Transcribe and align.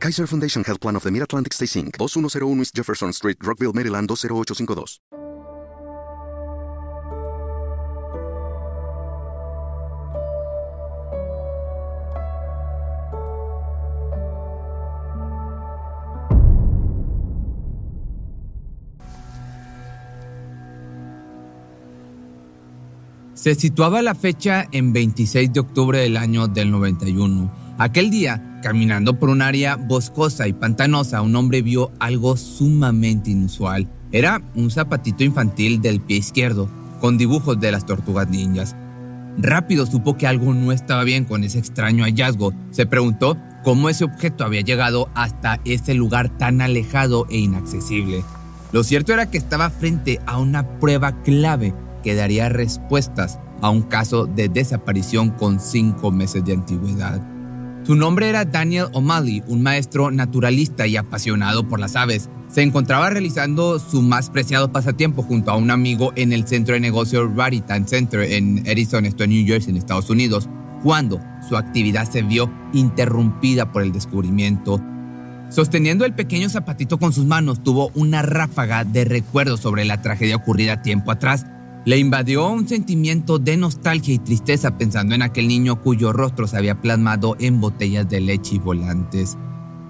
Kaiser 0.00 0.26
Foundation 0.26 0.64
Health 0.64 0.80
Plan 0.80 0.96
of 0.96 1.02
the 1.02 1.10
Mid-Atlantic 1.10 1.52
Stay 1.52 1.66
Inc., 1.66 1.98
2101 1.98 2.60
East 2.60 2.74
Jefferson 2.74 3.12
Street, 3.12 3.36
Rockville, 3.42 3.74
Maryland 3.74 4.08
20852. 4.08 5.02
Se 23.34 23.54
situaba 23.54 24.00
la 24.00 24.14
fecha 24.14 24.66
en 24.72 24.94
26 24.94 25.52
de 25.52 25.60
octubre 25.60 25.98
del 25.98 26.16
año 26.16 26.48
del 26.48 26.70
91. 26.70 27.59
Aquel 27.80 28.10
día, 28.10 28.60
caminando 28.62 29.18
por 29.18 29.30
un 29.30 29.40
área 29.40 29.76
boscosa 29.76 30.46
y 30.46 30.52
pantanosa, 30.52 31.22
un 31.22 31.34
hombre 31.34 31.62
vio 31.62 31.92
algo 31.98 32.36
sumamente 32.36 33.30
inusual. 33.30 33.88
Era 34.12 34.42
un 34.54 34.70
zapatito 34.70 35.24
infantil 35.24 35.80
del 35.80 36.02
pie 36.02 36.18
izquierdo, 36.18 36.68
con 37.00 37.16
dibujos 37.16 37.58
de 37.58 37.72
las 37.72 37.86
tortugas 37.86 38.28
ninjas. 38.28 38.76
Rápido 39.38 39.86
supo 39.86 40.18
que 40.18 40.26
algo 40.26 40.52
no 40.52 40.72
estaba 40.72 41.04
bien 41.04 41.24
con 41.24 41.42
ese 41.42 41.58
extraño 41.58 42.04
hallazgo. 42.04 42.52
Se 42.70 42.84
preguntó 42.84 43.38
cómo 43.64 43.88
ese 43.88 44.04
objeto 44.04 44.44
había 44.44 44.60
llegado 44.60 45.08
hasta 45.14 45.58
ese 45.64 45.94
lugar 45.94 46.36
tan 46.36 46.60
alejado 46.60 47.26
e 47.30 47.38
inaccesible. 47.38 48.22
Lo 48.72 48.84
cierto 48.84 49.14
era 49.14 49.30
que 49.30 49.38
estaba 49.38 49.70
frente 49.70 50.20
a 50.26 50.36
una 50.36 50.68
prueba 50.80 51.22
clave 51.22 51.72
que 52.02 52.14
daría 52.14 52.50
respuestas 52.50 53.38
a 53.62 53.70
un 53.70 53.80
caso 53.80 54.26
de 54.26 54.50
desaparición 54.50 55.30
con 55.30 55.60
cinco 55.60 56.10
meses 56.10 56.44
de 56.44 56.52
antigüedad. 56.52 57.39
Su 57.82 57.96
nombre 57.96 58.28
era 58.28 58.44
Daniel 58.44 58.86
O'Malley, 58.92 59.42
un 59.46 59.62
maestro 59.62 60.10
naturalista 60.10 60.86
y 60.86 60.96
apasionado 60.96 61.66
por 61.66 61.80
las 61.80 61.96
aves. 61.96 62.28
Se 62.48 62.62
encontraba 62.62 63.08
realizando 63.08 63.78
su 63.78 64.02
más 64.02 64.28
preciado 64.28 64.70
pasatiempo 64.70 65.22
junto 65.22 65.50
a 65.50 65.56
un 65.56 65.70
amigo 65.70 66.12
en 66.16 66.32
el 66.32 66.46
centro 66.46 66.74
de 66.74 66.80
negocios 66.80 67.34
Raritan 67.34 67.88
Center 67.88 68.20
en 68.20 68.66
Edison, 68.66 69.06
esto 69.06 69.24
en 69.24 69.30
New 69.30 69.46
Jersey, 69.46 69.70
en 69.70 69.78
Estados 69.78 70.10
Unidos, 70.10 70.48
cuando 70.82 71.20
su 71.48 71.56
actividad 71.56 72.10
se 72.10 72.22
vio 72.22 72.50
interrumpida 72.74 73.72
por 73.72 73.82
el 73.82 73.92
descubrimiento. 73.92 74.80
Sosteniendo 75.48 76.04
el 76.04 76.14
pequeño 76.14 76.48
zapatito 76.50 76.98
con 76.98 77.12
sus 77.12 77.24
manos, 77.24 77.62
tuvo 77.62 77.90
una 77.94 78.22
ráfaga 78.22 78.84
de 78.84 79.04
recuerdos 79.04 79.60
sobre 79.60 79.84
la 79.84 80.02
tragedia 80.02 80.36
ocurrida 80.36 80.82
tiempo 80.82 81.10
atrás 81.10 81.46
le 81.86 81.98
invadió 81.98 82.48
un 82.48 82.68
sentimiento 82.68 83.38
de 83.38 83.56
nostalgia 83.56 84.14
y 84.14 84.18
tristeza 84.18 84.76
pensando 84.76 85.14
en 85.14 85.22
aquel 85.22 85.48
niño 85.48 85.80
cuyo 85.80 86.12
rostro 86.12 86.46
se 86.46 86.58
había 86.58 86.80
plasmado 86.80 87.36
en 87.40 87.60
botellas 87.60 88.08
de 88.08 88.20
leche 88.20 88.56
y 88.56 88.58
volantes. 88.58 89.38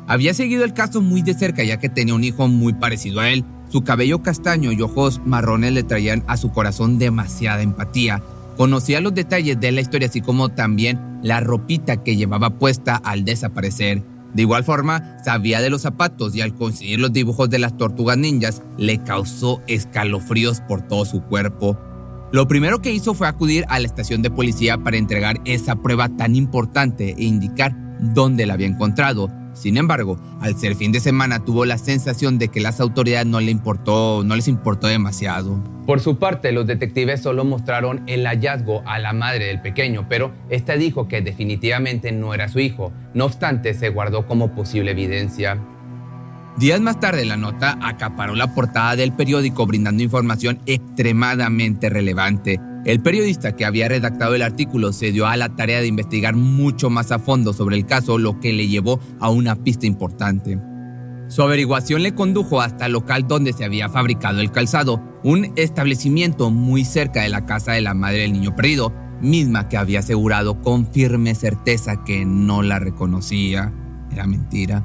Había 0.07 0.33
seguido 0.35 0.65
el 0.65 0.73
caso 0.73 1.01
muy 1.01 1.23
de 1.23 1.35
cerca 1.35 1.65
ya 1.65 1.79
que 1.79 1.89
tenía 1.89 2.15
un 2.15 2.25
hijo 2.25 2.47
muy 2.49 2.75
parecido 2.75 3.21
a 3.21 3.31
él. 3.31 3.45
Su 3.69 3.83
cabello 3.83 4.23
castaño 4.23 4.73
y 4.73 4.83
ojos 4.83 5.21
marrones 5.25 5.73
le 5.73 5.83
traían 5.83 6.25
a 6.27 6.37
su 6.37 6.51
corazón 6.53 6.99
demasiada 6.99 7.63
empatía. 7.63 8.23
Conocía 8.57 9.01
los 9.01 9.15
detalles 9.15 9.59
de 9.59 9.73
la 9.73 9.81
historia 9.81 10.09
así 10.09 10.21
como 10.21 10.49
también 10.49 11.21
la 11.23 11.41
ropita 11.41 12.03
que 12.03 12.17
llevaba 12.17 12.59
puesta 12.59 12.97
al 12.97 13.25
desaparecer. 13.25 14.03
De 14.35 14.43
igual 14.43 14.65
forma, 14.65 15.19
sabía 15.25 15.61
de 15.61 15.71
los 15.71 15.83
zapatos 15.83 16.35
y 16.35 16.41
al 16.41 16.55
conseguir 16.55 17.01
los 17.01 17.13
dibujos 17.13 17.51
de 17.51 17.59
las 17.59 17.77
tortugas 17.77 18.17
ninjas, 18.17 18.63
le 18.77 19.03
causó 19.03 19.61
escalofríos 19.67 20.61
por 20.61 20.83
todo 20.83 21.05
su 21.05 21.23
cuerpo. 21.23 21.79
Lo 22.33 22.47
primero 22.47 22.81
que 22.81 22.93
hizo 22.93 23.15
fue 23.15 23.27
acudir 23.27 23.65
a 23.69 23.81
la 23.81 23.87
estación 23.87 24.23
de 24.23 24.31
policía 24.31 24.79
para 24.79 24.97
entregar 24.97 25.41
esa 25.45 25.77
prueba 25.77 26.09
tan 26.09 26.37
importante 26.37 27.17
e 27.19 27.25
indicar 27.25 27.75
dónde 28.01 28.47
la 28.47 28.55
había 28.55 28.69
encontrado. 28.69 29.40
Sin 29.61 29.77
embargo, 29.77 30.19
al 30.41 30.57
ser 30.57 30.75
fin 30.75 30.91
de 30.91 31.01
semana 31.01 31.45
tuvo 31.45 31.67
la 31.67 31.77
sensación 31.77 32.39
de 32.39 32.49
que 32.49 32.61
las 32.61 32.81
autoridades 32.81 33.27
no, 33.27 33.41
le 33.41 33.51
importó, 33.51 34.25
no 34.25 34.35
les 34.35 34.49
importó 34.49 34.87
demasiado. 34.87 35.63
Por 35.85 36.01
su 36.01 36.19
parte, 36.19 36.51
los 36.51 36.67
detectives 36.67 37.21
solo 37.21 37.45
mostraron 37.45 38.03
el 38.07 38.25
hallazgo 38.27 38.83
a 38.87 38.99
la 38.99 39.13
madre 39.13 39.49
del 39.49 39.61
pequeño, 39.61 40.07
pero 40.09 40.33
esta 40.49 40.77
dijo 40.77 41.09
que 41.09 41.21
definitivamente 41.21 42.11
no 42.11 42.33
era 42.33 42.49
su 42.49 42.59
hijo. 42.59 42.91
No 43.13 43.27
obstante, 43.27 43.75
se 43.75 43.91
guardó 43.91 44.27
como 44.27 44.55
posible 44.55 44.93
evidencia. 44.93 45.59
Días 46.57 46.81
más 46.81 46.99
tarde, 46.99 47.27
la 47.27 47.37
nota 47.37 47.77
acaparó 47.83 48.35
la 48.35 48.55
portada 48.55 48.97
del 48.97 49.13
periódico 49.13 49.67
brindando 49.67 50.03
información 50.03 50.59
extremadamente 50.65 51.91
relevante. 51.91 52.59
El 52.85 53.01
periodista 53.01 53.55
que 53.55 53.67
había 53.67 53.89
redactado 53.89 54.35
el 54.35 54.43
artículo 54.43 54.93
se 54.93 55.13
dio 55.13 55.27
a 55.27 55.37
la 55.37 55.55
tarea 55.55 55.81
de 55.81 55.87
investigar 55.87 56.35
mucho 56.35 56.89
más 56.89 57.13
a 57.13 57.19
fondo 57.19 57.53
sobre 57.53 57.77
el 57.77 57.85
caso, 57.85 58.17
lo 58.17 58.41
que 58.41 58.55
le 58.55 58.69
llevó 58.69 59.01
a 59.21 59.29
una 59.29 59.57
pista 59.57 59.87
importante. 59.87 60.59
Su 61.29 61.43
averiguación 61.43 62.03
le 62.03 62.15
condujo 62.15 62.61
hasta 62.61 62.87
el 62.87 62.93
local 62.93 63.29
donde 63.29 63.53
se 63.53 63.65
había 63.65 63.89
fabricado 63.91 64.41
el 64.41 64.51
calzado, 64.51 65.01
un 65.23 65.53
establecimiento 65.57 66.51
muy 66.51 66.85
cerca 66.85 67.23
de 67.23 67.29
la 67.29 67.45
casa 67.45 67.73
de 67.73 67.83
la 67.83 67.95
madre 67.95 68.23
del 68.23 68.33
niño 68.33 68.57
perdido, 68.57 68.93
misma 69.21 69.69
que 69.69 69.77
había 69.77 70.01
asegurado 70.01 70.63
con 70.63 70.91
firme 70.91 71.35
certeza 71.35 72.03
que 72.05 72.25
no 72.25 72.63
la 72.63 72.79
reconocía. 72.79 73.73
Era 74.11 74.27
mentira. 74.27 74.85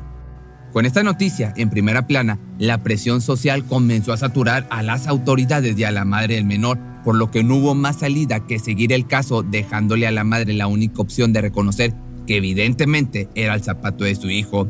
Con 0.73 0.85
esta 0.85 1.03
noticia 1.03 1.53
en 1.55 1.69
primera 1.69 2.05
plana, 2.05 2.37
la 2.59 2.83
presión 2.83 3.21
social 3.21 3.63
comenzó 3.63 4.11
a 4.11 4.17
saturar 4.17 4.67
a 4.69 4.83
las 4.83 5.07
autoridades 5.07 5.79
y 5.79 5.85
a 5.85 5.91
la 5.91 6.03
madre 6.03 6.35
del 6.35 6.43
menor, 6.43 6.77
por 7.05 7.15
lo 7.15 7.29
que 7.29 7.43
no 7.43 7.57
hubo 7.57 7.75
más 7.75 7.99
salida 7.99 8.45
que 8.45 8.57
seguir 8.57 8.91
el 8.91 9.05
caso 9.05 9.43
dejándole 9.43 10.07
a 10.07 10.11
la 10.11 10.23
madre 10.23 10.53
la 10.53 10.67
única 10.67 11.01
opción 11.01 11.31
de 11.31 11.41
reconocer 11.41 11.93
que 12.25 12.37
evidentemente 12.37 13.29
era 13.35 13.53
el 13.53 13.63
zapato 13.63 14.03
de 14.03 14.15
su 14.15 14.31
hijo. 14.31 14.67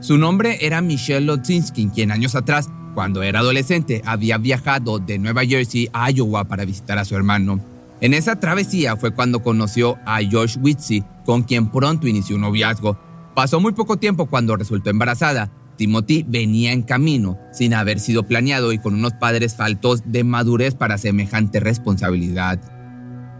Su 0.00 0.16
nombre 0.16 0.64
era 0.64 0.80
Michelle 0.80 1.26
Lotzinski, 1.26 1.88
quien 1.88 2.12
años 2.12 2.36
atrás, 2.36 2.70
cuando 2.94 3.24
era 3.24 3.40
adolescente, 3.40 4.00
había 4.06 4.38
viajado 4.38 5.00
de 5.00 5.18
Nueva 5.18 5.44
Jersey 5.44 5.90
a 5.92 6.08
Iowa 6.12 6.44
para 6.44 6.64
visitar 6.64 6.96
a 6.98 7.04
su 7.04 7.16
hermano. 7.16 7.60
En 8.00 8.14
esa 8.14 8.38
travesía 8.38 8.96
fue 8.96 9.10
cuando 9.10 9.42
conoció 9.42 9.98
a 10.06 10.20
Josh 10.30 10.56
Witzy, 10.60 11.02
con 11.24 11.42
quien 11.42 11.68
pronto 11.68 12.06
inició 12.06 12.36
un 12.36 12.42
noviazgo. 12.42 12.96
Pasó 13.34 13.58
muy 13.58 13.72
poco 13.72 13.96
tiempo 13.96 14.26
cuando 14.26 14.56
resultó 14.56 14.90
embarazada 14.90 15.50
Timothy 15.78 16.24
venía 16.28 16.72
en 16.72 16.82
camino, 16.82 17.38
sin 17.52 17.72
haber 17.72 18.00
sido 18.00 18.24
planeado 18.24 18.72
y 18.72 18.78
con 18.78 18.94
unos 18.94 19.14
padres 19.14 19.54
faltos 19.54 20.02
de 20.04 20.24
madurez 20.24 20.74
para 20.74 20.98
semejante 20.98 21.60
responsabilidad. 21.60 22.60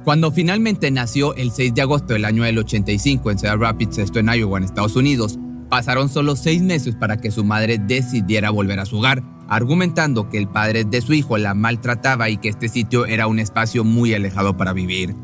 Cuando 0.05 0.33
finalmente 0.33 0.91
nació 0.91 1.35
el 1.35 1.51
6 1.51 1.75
de 1.75 1.83
agosto 1.83 2.15
del 2.15 2.25
año 2.25 2.45
del 2.45 2.57
85 2.59 3.31
en 3.31 3.39
Cedar 3.39 3.59
Rapids, 3.59 3.99
esto 3.99 4.21
en 4.21 4.29
Iowa, 4.29 4.57
en 4.57 4.65
Estados 4.65 4.97
Unidos, 4.97 5.39
pasaron 5.69 6.09
solo 6.09 6.37
seis 6.37 6.63
meses 6.63 6.95
para 6.95 7.19
que 7.19 7.31
su 7.31 7.45
madre 7.45 7.79
decidiera 7.79 8.51
volver 8.51 8.81
a 8.81 8.87
su 8.87 8.99
hogar, 8.99 9.23
argumentando 9.49 10.31
que 10.31 10.39
el 10.39 10.49
padre 10.49 10.85
de 10.85 11.01
su 11.01 11.13
hijo 11.13 11.37
la 11.37 11.55
maltrataba 11.55 12.31
y 12.31 12.39
que 12.39 12.49
este 12.49 12.69
sitio 12.69 13.05
era 13.05 13.27
un 13.27 13.39
espacio 13.39 13.85
muy 13.85 14.15
alejado 14.15 14.57
para 14.57 14.73
vivir. 14.73 15.15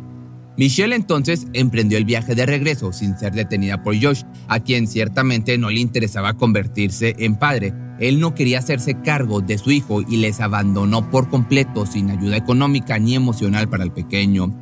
Michelle 0.56 0.94
entonces 0.94 1.48
emprendió 1.52 1.98
el 1.98 2.04
viaje 2.04 2.34
de 2.34 2.46
regreso 2.46 2.92
sin 2.92 3.18
ser 3.18 3.32
detenida 3.32 3.82
por 3.82 4.00
Josh, 4.00 4.22
a 4.46 4.60
quien 4.60 4.86
ciertamente 4.86 5.58
no 5.58 5.68
le 5.70 5.80
interesaba 5.80 6.34
convertirse 6.34 7.16
en 7.18 7.36
padre. 7.36 7.74
Él 7.98 8.20
no 8.20 8.34
quería 8.34 8.60
hacerse 8.60 9.00
cargo 9.02 9.40
de 9.40 9.58
su 9.58 9.72
hijo 9.72 10.02
y 10.02 10.18
les 10.18 10.40
abandonó 10.40 11.10
por 11.10 11.28
completo 11.28 11.86
sin 11.86 12.10
ayuda 12.10 12.36
económica 12.36 12.98
ni 12.98 13.16
emocional 13.16 13.68
para 13.68 13.84
el 13.84 13.92
pequeño. 13.92 14.52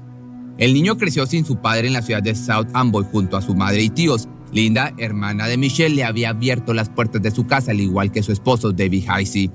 El 0.58 0.74
niño 0.74 0.96
creció 0.96 1.26
sin 1.26 1.44
su 1.44 1.56
padre 1.56 1.88
en 1.88 1.94
la 1.94 2.02
ciudad 2.02 2.22
de 2.22 2.34
South 2.34 2.68
Amboy 2.72 3.04
junto 3.10 3.36
a 3.36 3.42
su 3.42 3.54
madre 3.54 3.82
y 3.82 3.90
tíos. 3.90 4.28
Linda, 4.52 4.92
hermana 4.98 5.46
de 5.46 5.56
Michelle, 5.56 5.94
le 5.94 6.04
había 6.04 6.30
abierto 6.30 6.74
las 6.74 6.90
puertas 6.90 7.22
de 7.22 7.30
su 7.30 7.46
casa 7.46 7.70
al 7.70 7.80
igual 7.80 8.12
que 8.12 8.22
su 8.22 8.32
esposo 8.32 8.72
David 8.72 9.04
Heisey. 9.08 9.50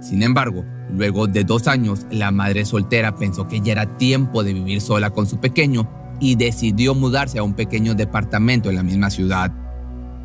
Sin 0.00 0.22
embargo, 0.22 0.64
luego 0.90 1.26
de 1.26 1.44
dos 1.44 1.68
años, 1.68 2.06
la 2.10 2.30
madre 2.30 2.64
soltera 2.64 3.16
pensó 3.16 3.48
que 3.48 3.60
ya 3.60 3.72
era 3.72 3.96
tiempo 3.98 4.44
de 4.44 4.54
vivir 4.54 4.80
sola 4.80 5.10
con 5.10 5.26
su 5.26 5.38
pequeño 5.38 5.88
y 6.20 6.36
decidió 6.36 6.94
mudarse 6.94 7.38
a 7.38 7.42
un 7.42 7.54
pequeño 7.54 7.94
departamento 7.94 8.70
en 8.70 8.76
la 8.76 8.82
misma 8.82 9.10
ciudad. 9.10 9.52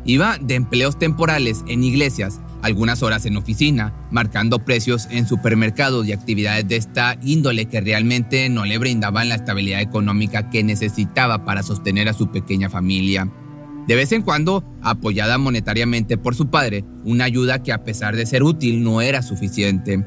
Iba 0.04 0.38
de 0.38 0.54
empleos 0.54 0.98
temporales 0.98 1.64
en 1.66 1.82
iglesias, 1.82 2.40
algunas 2.62 3.02
horas 3.02 3.24
en 3.26 3.36
oficina, 3.36 3.94
marcando 4.10 4.58
precios 4.64 5.08
en 5.10 5.26
supermercados 5.26 6.06
y 6.06 6.12
actividades 6.12 6.68
de 6.68 6.76
esta 6.76 7.16
índole 7.22 7.66
que 7.66 7.80
realmente 7.80 8.48
no 8.48 8.64
le 8.64 8.78
brindaban 8.78 9.28
la 9.28 9.36
estabilidad 9.36 9.80
económica 9.80 10.50
que 10.50 10.62
necesitaba 10.62 11.44
para 11.44 11.62
sostener 11.62 12.08
a 12.08 12.14
su 12.14 12.30
pequeña 12.30 12.68
familia. 12.68 13.30
De 13.86 13.94
vez 13.94 14.12
en 14.12 14.22
cuando, 14.22 14.64
apoyada 14.82 15.36
monetariamente 15.36 16.16
por 16.16 16.34
su 16.34 16.48
padre, 16.48 16.84
una 17.04 17.24
ayuda 17.24 17.62
que 17.62 17.72
a 17.72 17.84
pesar 17.84 18.16
de 18.16 18.26
ser 18.26 18.42
útil 18.42 18.82
no 18.82 19.00
era 19.00 19.22
suficiente. 19.22 20.04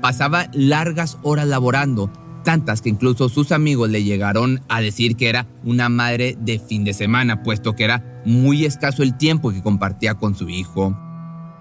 pasaba 0.00 0.48
largas 0.54 1.18
horas 1.22 1.46
laborando, 1.46 2.10
tantas 2.42 2.80
que 2.80 2.88
incluso 2.88 3.28
sus 3.28 3.52
amigos 3.52 3.90
le 3.90 4.02
llegaron 4.02 4.62
a 4.70 4.80
decir 4.80 5.14
que 5.14 5.28
era 5.28 5.46
una 5.62 5.90
madre 5.90 6.38
de 6.40 6.58
fin 6.58 6.84
de 6.84 6.94
semana, 6.94 7.42
puesto 7.42 7.74
que 7.74 7.84
era 7.84 8.22
muy 8.24 8.64
escaso 8.64 9.02
el 9.02 9.18
tiempo 9.18 9.52
que 9.52 9.62
compartía 9.62 10.14
con 10.14 10.34
su 10.34 10.48
hijo. 10.48 10.96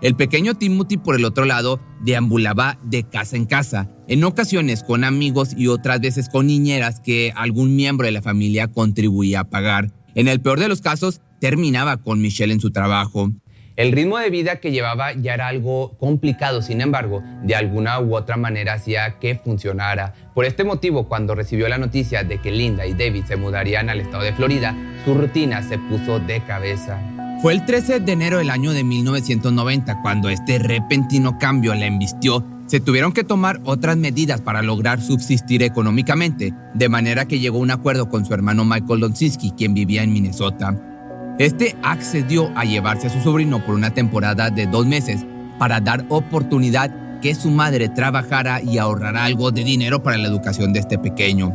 El 0.02 0.16
pequeño 0.16 0.56
Timothy, 0.56 0.96
por 0.96 1.16
el 1.16 1.26
otro 1.26 1.44
lado, 1.44 1.82
deambulaba 2.02 2.80
de 2.84 3.04
casa 3.04 3.36
en 3.36 3.46
casa, 3.46 3.90
en 4.08 4.24
ocasiones 4.24 4.84
con 4.84 5.04
amigos 5.04 5.50
y 5.58 5.68
otras 5.68 6.00
veces 6.00 6.30
con 6.30 6.48
niñeras 6.48 7.02
que 7.02 7.34
algún 7.36 7.76
miembro 7.76 8.06
de 8.06 8.14
la 8.14 8.22
familia 8.22 8.70
contribuía 8.70 9.42
a 9.42 9.50
pagar. 9.50 9.92
En 10.16 10.28
el 10.28 10.42
peor 10.42 10.60
de 10.60 10.68
los 10.68 10.82
casos, 10.82 11.22
terminaba 11.40 11.98
con 11.98 12.22
Michelle 12.22 12.54
en 12.54 12.60
su 12.60 12.72
trabajo. 12.72 13.32
El 13.80 13.94
ritmo 13.94 14.18
de 14.18 14.30
vida 14.30 14.58
que 14.58 14.72
llevaba 14.72 15.14
ya 15.14 15.36
era 15.36 15.48
algo 15.48 15.98
complicado, 15.98 16.62
sin 16.62 16.82
embargo, 16.82 17.24
de 17.44 17.56
alguna 17.56 18.02
u 18.02 18.14
otra 18.14 18.36
manera 18.36 18.74
hacía 18.74 19.20
que 19.20 19.36
funcionara. 19.36 20.14
Por 20.36 20.44
este 20.44 20.66
motivo, 20.66 21.08
cuando 21.08 21.34
recibió 21.34 21.70
la 21.70 21.78
noticia 21.78 22.26
de 22.26 22.42
que 22.42 22.52
Linda 22.52 22.86
y 22.86 22.94
David 22.94 23.24
se 23.26 23.38
mudarían 23.38 23.90
al 23.90 24.02
estado 24.02 24.24
de 24.24 24.34
Florida, 24.34 24.76
su 25.06 25.14
rutina 25.14 25.64
se 25.64 25.78
puso 25.78 26.20
de 26.20 26.42
cabeza. 26.44 27.00
Fue 27.42 27.54
el 27.54 27.66
13 27.66 28.02
de 28.02 28.12
enero 28.12 28.40
del 28.40 28.50
año 28.50 28.74
de 28.74 28.84
1990 28.84 30.02
cuando 30.02 30.28
este 30.28 30.60
repentino 30.60 31.38
cambio 31.40 31.74
la 31.74 31.86
embistió. 31.86 32.46
Se 32.70 32.80
tuvieron 32.80 33.14
que 33.14 33.24
tomar 33.24 33.60
otras 33.64 33.98
medidas 33.98 34.42
para 34.42 34.62
lograr 34.62 35.02
subsistir 35.02 35.64
económicamente, 35.64 36.54
de 36.76 36.88
manera 36.88 37.26
que 37.26 37.40
llegó 37.40 37.58
a 37.58 37.62
un 37.62 37.72
acuerdo 37.72 38.10
con 38.10 38.26
su 38.26 38.34
hermano 38.36 38.64
Michael 38.64 39.00
Lonsinski, 39.00 39.50
quien 39.58 39.74
vivía 39.74 40.04
en 40.04 40.14
Minnesota. 40.14 40.80
Este 41.40 41.76
accedió 41.82 42.56
a 42.56 42.66
llevarse 42.66 43.08
a 43.08 43.10
su 43.10 43.22
sobrino 43.22 43.66
por 43.66 43.74
una 43.74 43.96
temporada 43.96 44.52
de 44.52 44.68
dos 44.68 44.86
meses 44.86 45.26
para 45.58 45.80
dar 45.80 46.06
oportunidad 46.10 47.20
que 47.22 47.34
su 47.34 47.50
madre 47.50 47.90
trabajara 47.90 48.62
y 48.62 48.78
ahorrara 48.78 49.26
algo 49.26 49.50
de 49.50 49.64
dinero 49.64 50.04
para 50.04 50.20
la 50.20 50.28
educación 50.28 50.72
de 50.72 50.82
este 50.82 51.00
pequeño. 51.00 51.52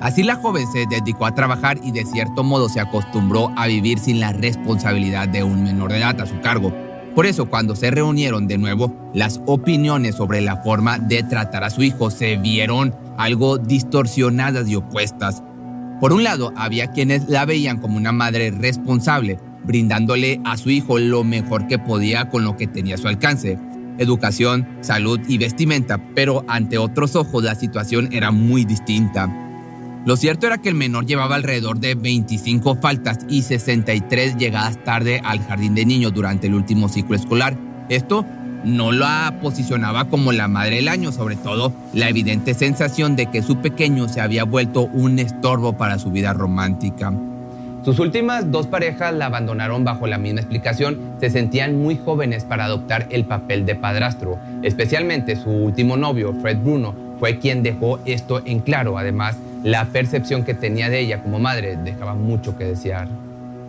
Así 0.00 0.22
la 0.22 0.36
joven 0.36 0.66
se 0.70 0.86
dedicó 0.88 1.26
a 1.26 1.34
trabajar 1.34 1.78
y 1.82 1.90
de 1.90 2.04
cierto 2.04 2.44
modo 2.44 2.68
se 2.68 2.78
acostumbró 2.78 3.50
a 3.56 3.66
vivir 3.66 3.98
sin 3.98 4.20
la 4.20 4.32
responsabilidad 4.32 5.26
de 5.26 5.42
un 5.42 5.64
menor 5.64 5.90
de 5.90 5.98
edad 5.98 6.20
a 6.20 6.26
su 6.26 6.40
cargo. 6.40 6.72
Por 7.14 7.26
eso 7.26 7.46
cuando 7.46 7.76
se 7.76 7.92
reunieron 7.92 8.48
de 8.48 8.58
nuevo, 8.58 9.10
las 9.14 9.40
opiniones 9.46 10.16
sobre 10.16 10.40
la 10.40 10.56
forma 10.62 10.98
de 10.98 11.22
tratar 11.22 11.62
a 11.62 11.70
su 11.70 11.82
hijo 11.82 12.10
se 12.10 12.36
vieron 12.36 12.94
algo 13.16 13.58
distorsionadas 13.58 14.68
y 14.68 14.74
opuestas. 14.74 15.42
Por 16.00 16.12
un 16.12 16.24
lado, 16.24 16.52
había 16.56 16.88
quienes 16.88 17.28
la 17.28 17.44
veían 17.44 17.78
como 17.78 17.96
una 17.96 18.10
madre 18.10 18.50
responsable, 18.50 19.38
brindándole 19.64 20.40
a 20.44 20.56
su 20.56 20.70
hijo 20.70 20.98
lo 20.98 21.22
mejor 21.22 21.68
que 21.68 21.78
podía 21.78 22.28
con 22.30 22.42
lo 22.42 22.56
que 22.56 22.66
tenía 22.66 22.96
a 22.96 22.98
su 22.98 23.06
alcance, 23.06 23.58
educación, 23.98 24.66
salud 24.80 25.20
y 25.28 25.38
vestimenta, 25.38 26.00
pero 26.16 26.44
ante 26.48 26.78
otros 26.78 27.14
ojos 27.14 27.44
la 27.44 27.54
situación 27.54 28.08
era 28.12 28.32
muy 28.32 28.64
distinta. 28.64 29.43
Lo 30.04 30.16
cierto 30.16 30.46
era 30.46 30.58
que 30.58 30.68
el 30.68 30.74
menor 30.74 31.06
llevaba 31.06 31.34
alrededor 31.34 31.78
de 31.78 31.94
25 31.94 32.76
faltas 32.76 33.20
y 33.26 33.40
63 33.40 34.36
llegadas 34.36 34.76
tarde 34.84 35.22
al 35.24 35.40
jardín 35.40 35.74
de 35.74 35.86
niños 35.86 36.12
durante 36.12 36.46
el 36.46 36.54
último 36.54 36.90
ciclo 36.90 37.16
escolar. 37.16 37.56
Esto 37.88 38.26
no 38.64 38.92
la 38.92 39.38
posicionaba 39.40 40.10
como 40.10 40.32
la 40.32 40.46
madre 40.46 40.76
del 40.76 40.88
año, 40.88 41.10
sobre 41.10 41.36
todo 41.36 41.72
la 41.94 42.10
evidente 42.10 42.52
sensación 42.52 43.16
de 43.16 43.30
que 43.30 43.42
su 43.42 43.62
pequeño 43.62 44.06
se 44.08 44.20
había 44.20 44.44
vuelto 44.44 44.82
un 44.82 45.18
estorbo 45.18 45.78
para 45.78 45.98
su 45.98 46.10
vida 46.10 46.34
romántica. 46.34 47.14
Sus 47.82 47.98
últimas 47.98 48.50
dos 48.50 48.66
parejas 48.66 49.14
la 49.14 49.26
abandonaron 49.26 49.84
bajo 49.84 50.06
la 50.06 50.18
misma 50.18 50.40
explicación, 50.40 50.98
se 51.20 51.28
sentían 51.30 51.76
muy 51.76 51.96
jóvenes 51.96 52.44
para 52.44 52.64
adoptar 52.64 53.06
el 53.10 53.24
papel 53.24 53.64
de 53.64 53.74
padrastro, 53.74 54.38
especialmente 54.62 55.36
su 55.36 55.50
último 55.50 55.96
novio, 55.98 56.34
Fred 56.40 56.58
Bruno, 56.58 56.94
fue 57.18 57.38
quien 57.38 57.62
dejó 57.62 57.98
esto 58.04 58.42
en 58.44 58.60
claro. 58.60 58.98
Además, 58.98 59.36
la 59.62 59.86
percepción 59.86 60.44
que 60.44 60.54
tenía 60.54 60.90
de 60.90 61.00
ella 61.00 61.22
como 61.22 61.38
madre 61.38 61.76
dejaba 61.76 62.14
mucho 62.14 62.56
que 62.56 62.64
desear. 62.64 63.08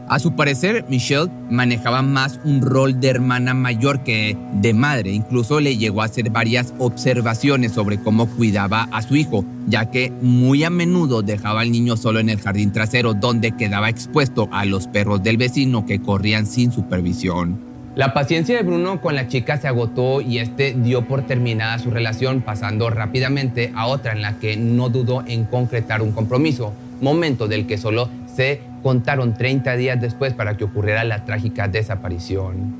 A 0.07 0.19
su 0.19 0.33
parecer, 0.33 0.85
Michelle 0.87 1.31
manejaba 1.49 2.03
más 2.03 2.39
un 2.43 2.61
rol 2.61 2.99
de 2.99 3.07
hermana 3.07 3.55
mayor 3.55 4.03
que 4.03 4.37
de 4.53 4.71
madre. 4.75 5.11
Incluso 5.11 5.59
le 5.59 5.77
llegó 5.77 6.03
a 6.03 6.05
hacer 6.05 6.29
varias 6.29 6.75
observaciones 6.77 7.71
sobre 7.71 7.97
cómo 7.97 8.27
cuidaba 8.27 8.87
a 8.91 9.01
su 9.01 9.15
hijo, 9.15 9.43
ya 9.67 9.89
que 9.89 10.11
muy 10.21 10.63
a 10.63 10.69
menudo 10.69 11.23
dejaba 11.23 11.61
al 11.61 11.71
niño 11.71 11.97
solo 11.97 12.19
en 12.19 12.29
el 12.29 12.39
jardín 12.39 12.71
trasero, 12.71 13.15
donde 13.15 13.53
quedaba 13.53 13.89
expuesto 13.89 14.47
a 14.51 14.65
los 14.65 14.85
perros 14.85 15.23
del 15.23 15.37
vecino 15.37 15.87
que 15.87 15.99
corrían 15.99 16.45
sin 16.45 16.71
supervisión. 16.71 17.74
La 17.95 18.13
paciencia 18.13 18.57
de 18.57 18.63
Bruno 18.63 18.99
con 18.99 19.15
la 19.15 19.29
chica 19.29 19.55
se 19.55 19.69
agotó 19.69 20.19
y 20.19 20.39
este 20.39 20.73
dio 20.73 21.07
por 21.07 21.21
terminada 21.21 21.79
su 21.79 21.91
relación, 21.91 22.41
pasando 22.41 22.89
rápidamente 22.89 23.71
a 23.73 23.87
otra 23.87 24.11
en 24.11 24.21
la 24.21 24.37
que 24.37 24.57
no 24.57 24.89
dudó 24.89 25.23
en 25.25 25.45
concretar 25.45 26.01
un 26.01 26.11
compromiso, 26.11 26.73
momento 26.99 27.47
del 27.47 27.65
que 27.65 27.77
solo 27.77 28.09
se 28.35 28.59
contaron 28.83 29.33
30 29.33 29.77
días 29.77 30.01
después 30.01 30.33
para 30.33 30.57
que 30.57 30.65
ocurriera 30.65 31.05
la 31.05 31.23
trágica 31.23 31.69
desaparición. 31.69 32.75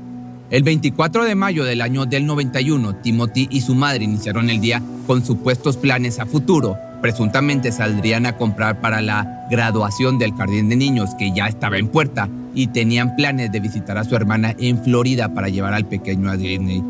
El 0.50 0.62
24 0.64 1.24
de 1.24 1.34
mayo 1.34 1.64
del 1.64 1.80
año 1.80 2.04
del 2.04 2.26
91, 2.26 2.96
Timothy 2.96 3.48
y 3.50 3.62
su 3.62 3.74
madre 3.74 4.04
iniciaron 4.04 4.50
el 4.50 4.60
día 4.60 4.82
con 5.06 5.24
supuestos 5.24 5.78
planes 5.78 6.20
a 6.20 6.26
futuro. 6.26 6.76
Presuntamente 7.06 7.70
saldrían 7.70 8.26
a 8.26 8.36
comprar 8.36 8.80
para 8.80 9.00
la 9.00 9.46
graduación 9.48 10.18
del 10.18 10.34
jardín 10.34 10.68
de 10.68 10.74
niños 10.74 11.14
que 11.16 11.30
ya 11.30 11.46
estaba 11.46 11.78
en 11.78 11.86
puerta 11.86 12.28
y 12.52 12.66
tenían 12.66 13.14
planes 13.14 13.52
de 13.52 13.60
visitar 13.60 13.96
a 13.96 14.02
su 14.02 14.16
hermana 14.16 14.56
en 14.58 14.82
Florida 14.82 15.32
para 15.32 15.48
llevar 15.48 15.72
al 15.72 15.86
pequeño 15.86 16.28
a 16.28 16.36
Disney. 16.36 16.82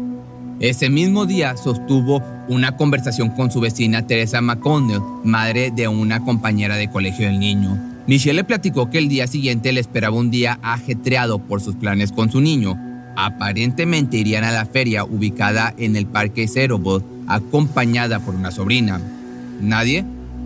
Ese 0.59 0.89
mismo 0.89 1.27
día 1.27 1.55
sostuvo 1.59 2.23
una 2.49 2.79
conversación 2.79 3.29
con 3.29 3.51
su 3.51 3.61
vecina 3.61 4.07
Teresa 4.07 4.41
McConnell, 4.41 5.03
madre 5.23 5.71
de 5.71 5.87
una 5.87 6.25
compañera 6.25 6.77
de 6.77 6.89
colegio 6.89 7.27
del 7.27 7.39
niño. 7.39 7.79
Michelle 8.07 8.37
le 8.37 8.45
platicó 8.45 8.89
que 8.89 8.97
el 8.97 9.11
día 9.11 9.27
siguiente 9.27 9.71
le 9.75 9.81
esperaba 9.81 10.17
un 10.17 10.31
día 10.31 10.59
ajetreado 10.63 11.41
por 11.41 11.61
sus 11.61 11.77
planes 11.77 12.11
con 12.11 12.33
su 12.33 12.41
niño. 12.41 12.81
Aparentemente 13.17 14.17
irían 14.17 14.45
a 14.45 14.53
la 14.53 14.65
feria 14.65 15.05
ubicada 15.05 15.75
en 15.77 15.95
el 15.95 16.07
Parque 16.07 16.49
Cerobot, 16.49 17.05
acompañada 17.27 18.19
por 18.19 18.35
una 18.35 18.51
sobrina. 18.51 18.99
Nadie, 19.61 20.05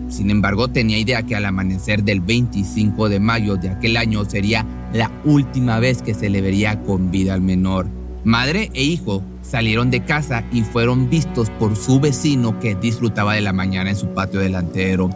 sin 0.09 0.29
embargo, 0.29 0.67
tenía 0.67 0.97
idea 0.97 1.23
que 1.23 1.35
al 1.35 1.45
amanecer 1.45 2.03
del 2.03 2.19
25 2.19 3.07
de 3.09 3.19
mayo 3.19 3.55
de 3.55 3.69
aquel 3.69 3.95
año 3.95 4.25
sería 4.25 4.65
la 4.93 5.09
última 5.23 5.79
vez 5.79 6.01
que 6.01 6.13
se 6.13 6.29
le 6.29 6.41
vería 6.41 6.81
con 6.83 7.11
vida 7.11 7.33
al 7.33 7.41
menor. 7.41 7.87
Madre 8.23 8.69
e 8.73 8.83
hijo 8.83 9.23
salieron 9.41 9.89
de 9.89 10.03
casa 10.03 10.43
y 10.51 10.61
fueron 10.61 11.09
vistos 11.09 11.49
por 11.49 11.75
su 11.75 11.99
vecino 11.99 12.59
que 12.59 12.75
disfrutaba 12.75 13.33
de 13.33 13.41
la 13.41 13.53
mañana 13.53 13.89
en 13.89 13.95
su 13.95 14.07
patio 14.09 14.41
delantero. 14.41 15.09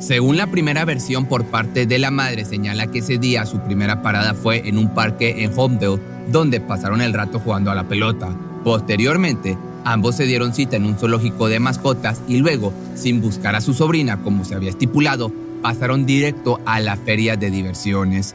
Según 0.00 0.36
la 0.36 0.48
primera 0.48 0.84
versión 0.84 1.26
por 1.26 1.44
parte 1.46 1.86
de 1.86 1.98
la 1.98 2.10
madre 2.10 2.44
señala 2.44 2.88
que 2.88 2.98
ese 2.98 3.18
día 3.18 3.46
su 3.46 3.60
primera 3.60 4.02
parada 4.02 4.34
fue 4.34 4.68
en 4.68 4.76
un 4.76 4.92
parque 4.92 5.44
en 5.44 5.52
Homedale 5.56 6.00
donde 6.30 6.60
pasaron 6.60 7.00
el 7.00 7.14
rato 7.14 7.38
jugando 7.38 7.70
a 7.70 7.74
la 7.74 7.84
pelota. 7.84 8.28
Posteriormente, 8.64 9.56
ambos 9.84 10.16
se 10.16 10.26
dieron 10.26 10.54
cita 10.54 10.76
en 10.76 10.84
un 10.84 10.96
zoológico 10.96 11.48
de 11.48 11.60
mascotas 11.60 12.20
y 12.26 12.38
luego, 12.38 12.72
sin 12.94 13.20
buscar 13.20 13.54
a 13.54 13.60
su 13.60 13.74
sobrina 13.74 14.22
como 14.22 14.44
se 14.44 14.54
había 14.54 14.70
estipulado, 14.70 15.30
pasaron 15.62 16.06
directo 16.06 16.60
a 16.66 16.80
la 16.80 16.96
feria 16.96 17.36
de 17.36 17.50
diversiones. 17.50 18.34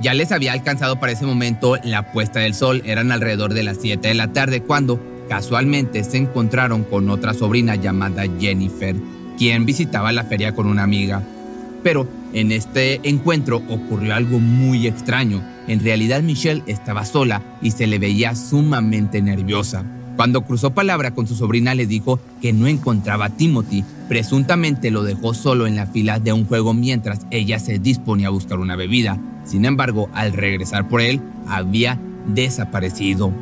Ya 0.00 0.14
les 0.14 0.32
había 0.32 0.52
alcanzado 0.52 0.98
para 0.98 1.12
ese 1.12 1.26
momento 1.26 1.76
la 1.84 2.12
puesta 2.12 2.40
del 2.40 2.54
sol, 2.54 2.82
eran 2.86 3.12
alrededor 3.12 3.54
de 3.54 3.62
las 3.62 3.78
7 3.80 4.08
de 4.08 4.14
la 4.14 4.32
tarde 4.32 4.62
cuando 4.62 4.98
casualmente 5.28 6.02
se 6.04 6.16
encontraron 6.16 6.84
con 6.84 7.08
otra 7.10 7.34
sobrina 7.34 7.76
llamada 7.76 8.24
Jennifer, 8.38 8.96
quien 9.38 9.66
visitaba 9.66 10.12
la 10.12 10.24
feria 10.24 10.54
con 10.54 10.66
una 10.66 10.82
amiga. 10.82 11.22
Pero 11.82 12.08
en 12.32 12.52
este 12.52 13.00
encuentro 13.08 13.62
ocurrió 13.68 14.14
algo 14.14 14.38
muy 14.38 14.86
extraño. 14.86 15.42
En 15.66 15.80
realidad 15.82 16.22
Michelle 16.22 16.62
estaba 16.66 17.04
sola 17.04 17.42
y 17.62 17.70
se 17.70 17.86
le 17.86 17.98
veía 17.98 18.34
sumamente 18.34 19.22
nerviosa. 19.22 19.84
Cuando 20.20 20.42
cruzó 20.42 20.74
palabra 20.74 21.12
con 21.12 21.26
su 21.26 21.34
sobrina 21.34 21.74
le 21.74 21.86
dijo 21.86 22.20
que 22.42 22.52
no 22.52 22.66
encontraba 22.66 23.24
a 23.24 23.30
Timothy. 23.30 23.86
Presuntamente 24.06 24.90
lo 24.90 25.02
dejó 25.02 25.32
solo 25.32 25.66
en 25.66 25.76
la 25.76 25.86
fila 25.86 26.18
de 26.18 26.34
un 26.34 26.44
juego 26.44 26.74
mientras 26.74 27.20
ella 27.30 27.58
se 27.58 27.78
disponía 27.78 28.26
a 28.26 28.30
buscar 28.30 28.58
una 28.58 28.76
bebida. 28.76 29.18
Sin 29.46 29.64
embargo, 29.64 30.10
al 30.12 30.34
regresar 30.34 30.88
por 30.88 31.00
él, 31.00 31.22
había 31.48 31.98
desaparecido. 32.26 33.32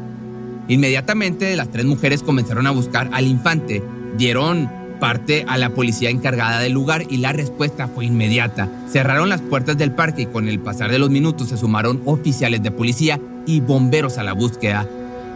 Inmediatamente 0.69 1.57
las 1.57 1.69
tres 1.73 1.85
mujeres 1.85 2.23
comenzaron 2.23 2.69
a 2.69 2.71
buscar 2.71 3.11
al 3.13 3.27
infante. 3.27 3.83
Dieron 4.17 4.71
parte 5.01 5.45
a 5.49 5.59
la 5.59 5.71
policía 5.71 6.11
encargada 6.11 6.61
del 6.61 6.75
lugar 6.75 7.07
y 7.11 7.17
la 7.17 7.33
respuesta 7.33 7.89
fue 7.89 8.05
inmediata. 8.05 8.69
Cerraron 8.89 9.29
las 9.29 9.41
puertas 9.41 9.77
del 9.79 9.91
parque 9.91 10.23
y 10.23 10.27
con 10.27 10.49
el 10.49 10.61
pasar 10.61 10.93
de 10.93 11.01
los 11.01 11.11
minutos 11.11 11.49
se 11.49 11.57
sumaron 11.57 12.03
oficiales 12.05 12.63
de 12.63 12.71
policía 12.71 13.21
y 13.47 13.59
bomberos 13.59 14.17
a 14.19 14.23
la 14.23 14.33
búsqueda. 14.33 14.87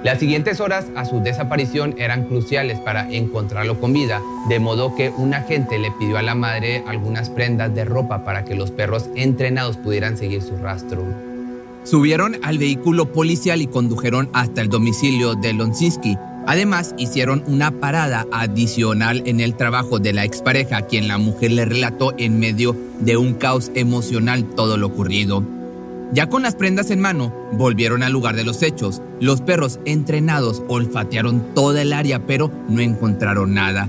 Las 0.04 0.18
siguientes 0.18 0.58
horas 0.58 0.86
a 0.96 1.04
su 1.04 1.20
desaparición 1.20 1.94
eran 1.96 2.24
cruciales 2.24 2.80
para 2.80 3.08
encontrarlo 3.08 3.78
con 3.78 3.92
vida, 3.92 4.20
de 4.48 4.58
modo 4.58 4.96
que 4.96 5.10
un 5.10 5.32
agente 5.32 5.78
le 5.78 5.92
pidió 5.92 6.18
a 6.18 6.22
la 6.22 6.34
madre 6.34 6.82
algunas 6.88 7.30
prendas 7.30 7.72
de 7.72 7.84
ropa 7.84 8.24
para 8.24 8.44
que 8.44 8.56
los 8.56 8.72
perros 8.72 9.08
entrenados 9.14 9.76
pudieran 9.76 10.16
seguir 10.16 10.42
su 10.42 10.56
rastro. 10.56 11.04
Subieron 11.84 12.36
al 12.42 12.58
vehículo 12.58 13.12
policial 13.12 13.62
y 13.62 13.68
condujeron 13.68 14.28
hasta 14.32 14.60
el 14.60 14.68
domicilio 14.68 15.36
de 15.36 15.52
Lonsinski. 15.52 16.18
Además, 16.48 16.96
hicieron 16.98 17.44
una 17.46 17.70
parada 17.70 18.26
adicional 18.32 19.22
en 19.26 19.38
el 19.38 19.54
trabajo 19.54 20.00
de 20.00 20.12
la 20.12 20.24
expareja, 20.24 20.82
quien 20.82 21.06
la 21.06 21.18
mujer 21.18 21.52
le 21.52 21.64
relató 21.64 22.12
en 22.18 22.40
medio 22.40 22.76
de 22.98 23.16
un 23.16 23.34
caos 23.34 23.70
emocional 23.76 24.44
todo 24.56 24.76
lo 24.76 24.88
ocurrido. 24.88 25.44
Ya 26.12 26.28
con 26.28 26.42
las 26.42 26.54
prendas 26.54 26.90
en 26.90 27.00
mano, 27.00 27.32
volvieron 27.52 28.02
al 28.02 28.12
lugar 28.12 28.36
de 28.36 28.44
los 28.44 28.62
hechos. 28.62 29.00
Los 29.18 29.40
perros 29.40 29.80
entrenados 29.86 30.62
olfatearon 30.68 31.54
toda 31.54 31.80
el 31.80 31.94
área, 31.94 32.26
pero 32.26 32.52
no 32.68 32.82
encontraron 32.82 33.54
nada. 33.54 33.88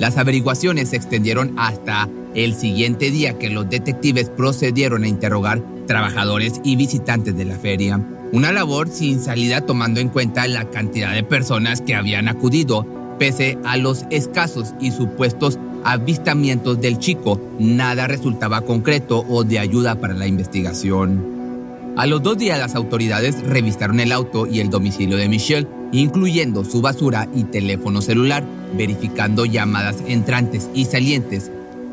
Las 0.00 0.18
averiguaciones 0.18 0.88
se 0.88 0.96
extendieron 0.96 1.54
hasta 1.56 2.08
el 2.34 2.54
siguiente 2.54 3.12
día 3.12 3.38
que 3.38 3.48
los 3.48 3.70
detectives 3.70 4.28
procedieron 4.28 5.04
a 5.04 5.08
interrogar 5.08 5.62
trabajadores 5.86 6.60
y 6.64 6.74
visitantes 6.74 7.36
de 7.36 7.44
la 7.44 7.56
feria. 7.56 8.00
Una 8.32 8.50
labor 8.50 8.88
sin 8.88 9.20
salida 9.20 9.60
tomando 9.60 10.00
en 10.00 10.08
cuenta 10.08 10.48
la 10.48 10.68
cantidad 10.68 11.14
de 11.14 11.22
personas 11.22 11.80
que 11.80 11.94
habían 11.94 12.26
acudido. 12.26 12.86
Pese 13.20 13.58
a 13.64 13.76
los 13.76 14.04
escasos 14.10 14.74
y 14.80 14.90
supuestos 14.90 15.60
avistamientos 15.84 16.80
del 16.80 16.98
chico, 16.98 17.40
nada 17.60 18.08
resultaba 18.08 18.62
concreto 18.62 19.24
o 19.28 19.44
de 19.44 19.60
ayuda 19.60 20.00
para 20.00 20.14
la 20.14 20.26
investigación. 20.26 21.31
A 21.94 22.06
los 22.06 22.22
dos 22.22 22.38
días 22.38 22.58
las 22.58 22.74
autoridades 22.74 23.42
revisaron 23.42 24.00
el 24.00 24.12
auto 24.12 24.46
y 24.46 24.60
el 24.60 24.70
domicilio 24.70 25.18
de 25.18 25.28
Michelle, 25.28 25.68
incluyendo 25.92 26.64
su 26.64 26.80
basura 26.80 27.28
y 27.34 27.44
teléfono 27.44 28.00
celular, 28.00 28.44
verificando 28.74 29.44
llamadas 29.44 30.02
entrantes 30.06 30.70
y 30.72 30.86
salientes. 30.86 31.50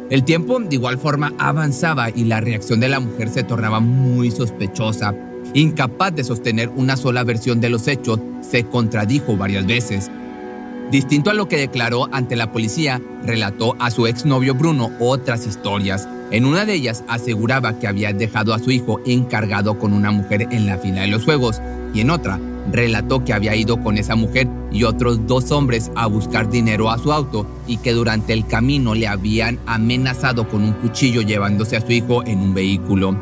El 0.10 0.24
tiempo 0.24 0.58
de 0.58 0.74
igual 0.74 0.98
forma 0.98 1.34
avanzaba 1.38 2.10
y 2.10 2.24
la 2.24 2.39
reacción 2.39 2.79
de 2.79 2.88
la 2.88 3.01
mujer 3.01 3.27
se 3.27 3.44
tornaba 3.44 3.82
muy 3.82 4.32
sospechosa. 4.32 5.13
Incapaz 5.53 6.15
de 6.15 6.24
sostener 6.24 6.70
una 6.70 6.96
sola 6.96 7.25
versión 7.25 7.60
de 7.60 7.70
los 7.70 7.86
hechos, 7.89 8.22
se 8.39 8.63
contradijo 8.63 9.36
varias 9.36 9.68
veces. 9.68 10.10
Distinto 10.91 11.29
a 11.29 11.34
lo 11.34 11.50
que 11.50 11.58
declaró 11.58 12.08
ante 12.13 12.38
la 12.38 12.53
policía, 12.53 13.01
relató 13.25 13.75
a 13.79 13.91
su 13.91 14.08
exnovio 14.08 14.56
Bruno 14.56 14.91
otras 15.00 15.46
historias. 15.46 16.08
En 16.31 16.45
una 16.45 16.65
de 16.65 16.75
ellas 16.75 17.03
aseguraba 17.07 17.79
que 17.79 17.88
había 17.88 18.13
dejado 18.13 18.53
a 18.53 18.59
su 18.59 18.69
hijo 18.69 19.00
encargado 19.05 19.79
con 19.79 19.93
una 19.93 20.12
mujer 20.12 20.48
en 20.51 20.67
la 20.67 20.77
fila 20.77 21.01
de 21.01 21.07
los 21.07 21.24
juegos 21.24 21.59
y 21.93 22.01
en 22.01 22.12
otra 22.12 22.39
relató 22.71 23.24
que 23.24 23.33
había 23.33 23.55
ido 23.55 23.81
con 23.81 23.98
esa 23.98 24.15
mujer 24.15 24.48
y 24.71 24.83
otros 24.83 25.25
dos 25.25 25.51
hombres 25.51 25.91
a 25.95 26.05
buscar 26.05 26.50
dinero 26.50 26.91
a 26.91 27.00
su 27.00 27.12
auto 27.12 27.48
y 27.67 27.77
que 27.77 27.93
durante 27.93 28.33
el 28.33 28.45
camino 28.45 28.93
le 28.93 29.07
habían 29.07 29.59
amenazado 29.65 30.48
con 30.48 30.63
un 30.63 30.74
cuchillo 30.74 31.21
llevándose 31.21 31.77
a 31.77 31.81
su 31.81 31.91
hijo 31.91 32.24
en 32.25 32.39
un 32.39 32.53
vehículo. 32.53 33.17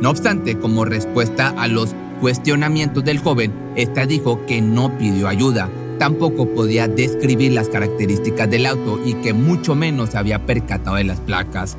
No 0.00 0.10
obstante, 0.10 0.58
como 0.58 0.84
respuesta 0.84 1.54
a 1.56 1.66
los 1.66 1.94
cuestionamientos 2.20 3.04
del 3.04 3.18
joven, 3.18 3.52
esta 3.76 4.04
dijo 4.04 4.44
que 4.44 4.60
no 4.60 4.96
pidió 4.98 5.28
ayuda, 5.28 5.70
tampoco 5.98 6.46
podía 6.54 6.88
describir 6.88 7.52
las 7.52 7.68
características 7.68 8.50
del 8.50 8.66
auto 8.66 9.00
y 9.04 9.14
que 9.14 9.32
mucho 9.32 9.74
menos 9.74 10.14
había 10.14 10.44
percatado 10.44 10.96
de 10.96 11.04
las 11.04 11.20
placas. 11.20 11.78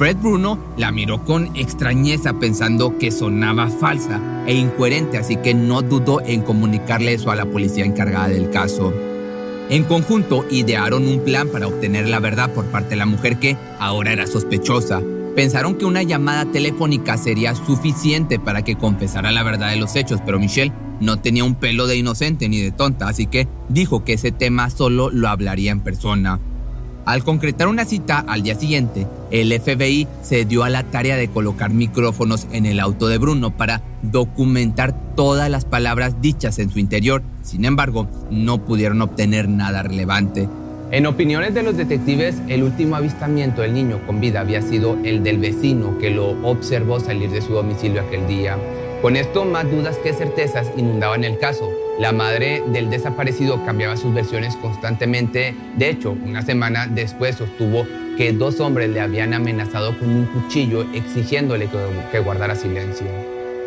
Fred 0.00 0.16
Bruno 0.16 0.58
la 0.78 0.92
miró 0.92 1.26
con 1.26 1.54
extrañeza 1.54 2.32
pensando 2.32 2.96
que 2.96 3.10
sonaba 3.10 3.68
falsa 3.68 4.18
e 4.46 4.54
incoherente, 4.54 5.18
así 5.18 5.36
que 5.36 5.52
no 5.52 5.82
dudó 5.82 6.22
en 6.22 6.40
comunicarle 6.40 7.12
eso 7.12 7.30
a 7.30 7.36
la 7.36 7.44
policía 7.44 7.84
encargada 7.84 8.28
del 8.28 8.48
caso. 8.48 8.94
En 9.68 9.84
conjunto 9.84 10.46
idearon 10.50 11.06
un 11.06 11.20
plan 11.22 11.48
para 11.48 11.66
obtener 11.66 12.08
la 12.08 12.18
verdad 12.18 12.48
por 12.54 12.64
parte 12.70 12.88
de 12.88 12.96
la 12.96 13.04
mujer 13.04 13.38
que 13.40 13.58
ahora 13.78 14.14
era 14.14 14.26
sospechosa. 14.26 15.02
Pensaron 15.36 15.74
que 15.74 15.84
una 15.84 16.02
llamada 16.02 16.46
telefónica 16.46 17.18
sería 17.18 17.54
suficiente 17.54 18.38
para 18.38 18.64
que 18.64 18.76
confesara 18.76 19.30
la 19.32 19.42
verdad 19.42 19.68
de 19.68 19.76
los 19.76 19.96
hechos, 19.96 20.22
pero 20.24 20.40
Michelle 20.40 20.72
no 21.00 21.18
tenía 21.18 21.44
un 21.44 21.56
pelo 21.56 21.86
de 21.86 21.98
inocente 21.98 22.48
ni 22.48 22.62
de 22.62 22.72
tonta, 22.72 23.06
así 23.06 23.26
que 23.26 23.48
dijo 23.68 24.02
que 24.02 24.14
ese 24.14 24.32
tema 24.32 24.70
solo 24.70 25.10
lo 25.10 25.28
hablaría 25.28 25.72
en 25.72 25.80
persona. 25.80 26.40
Al 27.10 27.24
concretar 27.24 27.66
una 27.66 27.86
cita 27.86 28.20
al 28.20 28.44
día 28.44 28.54
siguiente, 28.54 29.04
el 29.32 29.52
FBI 29.60 30.06
se 30.22 30.44
dio 30.44 30.62
a 30.62 30.70
la 30.70 30.84
tarea 30.84 31.16
de 31.16 31.26
colocar 31.26 31.72
micrófonos 31.72 32.46
en 32.52 32.66
el 32.66 32.78
auto 32.78 33.08
de 33.08 33.18
Bruno 33.18 33.50
para 33.50 33.82
documentar 34.02 34.94
todas 35.16 35.50
las 35.50 35.64
palabras 35.64 36.22
dichas 36.22 36.60
en 36.60 36.70
su 36.70 36.78
interior. 36.78 37.24
Sin 37.42 37.64
embargo, 37.64 38.06
no 38.30 38.64
pudieron 38.64 39.02
obtener 39.02 39.48
nada 39.48 39.82
relevante. 39.82 40.48
En 40.92 41.04
opiniones 41.04 41.52
de 41.52 41.64
los 41.64 41.76
detectives, 41.76 42.36
el 42.46 42.62
último 42.62 42.94
avistamiento 42.94 43.62
del 43.62 43.74
niño 43.74 43.98
con 44.06 44.20
vida 44.20 44.38
había 44.38 44.62
sido 44.62 44.96
el 45.02 45.24
del 45.24 45.38
vecino 45.38 45.98
que 45.98 46.10
lo 46.10 46.40
observó 46.48 47.00
salir 47.00 47.28
de 47.30 47.42
su 47.42 47.54
domicilio 47.54 48.02
aquel 48.02 48.28
día. 48.28 48.56
Con 49.02 49.16
esto, 49.16 49.46
más 49.46 49.70
dudas 49.70 49.96
que 49.96 50.12
certezas 50.12 50.70
inundaban 50.76 51.24
el 51.24 51.38
caso. 51.38 51.70
La 51.98 52.12
madre 52.12 52.62
del 52.66 52.90
desaparecido 52.90 53.64
cambiaba 53.64 53.96
sus 53.96 54.12
versiones 54.12 54.56
constantemente. 54.56 55.54
De 55.76 55.88
hecho, 55.88 56.12
una 56.12 56.42
semana 56.42 56.86
después 56.86 57.36
sostuvo 57.36 57.86
que 58.18 58.34
dos 58.34 58.60
hombres 58.60 58.90
le 58.90 59.00
habían 59.00 59.32
amenazado 59.32 59.98
con 59.98 60.10
un 60.10 60.26
cuchillo 60.26 60.84
exigiéndole 60.92 61.70
que 62.12 62.18
guardara 62.18 62.54
silencio. 62.54 63.06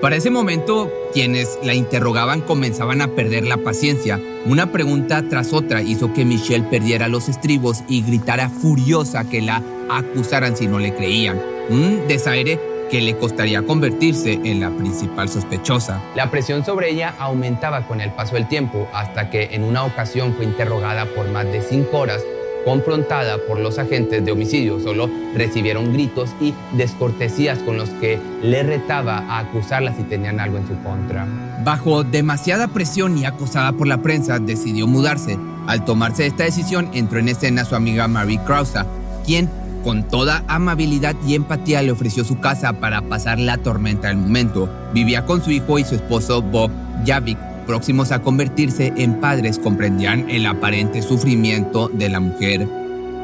Para 0.02 0.18
ese 0.18 0.30
momento, 0.30 0.92
quienes 1.14 1.58
la 1.64 1.74
interrogaban 1.74 2.42
comenzaban 2.42 3.02
a 3.02 3.08
perder 3.08 3.48
la 3.48 3.58
paciencia. 3.58 4.20
Una 4.46 4.72
pregunta 4.72 5.24
tras 5.30 5.52
otra 5.52 5.82
hizo 5.82 6.14
que 6.14 6.26
Michelle 6.26 6.66
perdiera 6.70 7.08
los 7.08 7.28
estribos 7.28 7.84
y 7.88 8.04
gritara 8.04 8.50
furiosa 8.50 9.28
que 9.28 9.42
la 9.42 9.64
acusaran 9.90 10.56
si 10.56 10.68
no 10.68 10.78
le 10.78 10.94
creían. 10.94 11.42
Un 11.70 12.08
desaire 12.08 12.60
que 12.94 13.02
le 13.02 13.18
costaría 13.18 13.64
convertirse 13.64 14.34
en 14.44 14.60
la 14.60 14.70
principal 14.70 15.28
sospechosa. 15.28 16.00
La 16.14 16.30
presión 16.30 16.64
sobre 16.64 16.92
ella 16.92 17.16
aumentaba 17.18 17.88
con 17.88 18.02
el 18.02 18.12
paso 18.12 18.36
del 18.36 18.48
tiempo 18.48 18.88
hasta 18.94 19.32
que 19.32 19.50
en 19.54 19.64
una 19.64 19.84
ocasión 19.84 20.36
fue 20.36 20.46
interrogada 20.46 21.08
por 21.08 21.28
más 21.30 21.46
de 21.46 21.64
cinco 21.64 21.98
horas 21.98 22.24
confrontada 22.66 23.40
por 23.48 23.60
los 23.60 23.80
agentes 23.80 24.24
de 24.24 24.32
homicidio. 24.32 24.80
Solo 24.80 25.10
recibieron 25.34 25.92
gritos 25.92 26.30
y 26.40 26.54
descortesías 26.74 27.58
con 27.58 27.78
los 27.78 27.90
que 27.90 28.20
le 28.44 28.62
retaba 28.62 29.18
a 29.28 29.40
acusarla 29.40 29.96
si 29.96 30.04
tenían 30.04 30.40
algo 30.40 30.60
en 30.60 30.68
su 30.68 30.78
contra. 30.84 31.26
Bajo 31.64 32.04
demasiada 32.04 32.68
presión 32.68 33.18
y 33.18 33.26
acosada 33.26 33.72
por 33.72 33.88
la 33.88 34.04
prensa, 34.04 34.38
decidió 34.38 34.86
mudarse. 34.86 35.40
Al 35.66 35.84
tomarse 35.84 36.28
esta 36.28 36.44
decisión, 36.44 36.92
entró 36.94 37.18
en 37.18 37.30
escena 37.30 37.66
su 37.66 37.74
amiga 37.74 38.08
Marie 38.08 38.40
Krausa, 38.46 38.86
quien 39.26 39.50
con 39.84 40.08
toda 40.08 40.44
amabilidad 40.48 41.16
y 41.28 41.36
empatía 41.36 41.82
le 41.82 41.92
ofreció 41.92 42.24
su 42.24 42.40
casa 42.40 42.74
para 42.74 43.02
pasar 43.02 43.40
la 43.40 43.58
tormenta 43.58 44.08
del 44.08 44.18
momento. 44.18 44.70
Vivía 44.94 45.26
con 45.26 45.44
su 45.44 45.52
hijo 45.52 45.78
y 45.80 45.84
su 45.84 45.96
esposo 45.96 46.42
Bob 46.42 46.72
Javik, 47.06 47.38
próximos 47.68 48.12
a 48.12 48.22
convertirse 48.22 48.94
en 48.98 49.20
padres, 49.20 49.60
comprendían 49.60 50.30
el 50.30 50.46
aparente 50.46 51.02
sufrimiento 51.02 51.90
de 51.90 52.10
la 52.10 52.20
mujer. 52.20 52.68